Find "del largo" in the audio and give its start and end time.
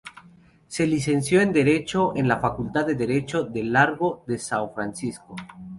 3.43-4.23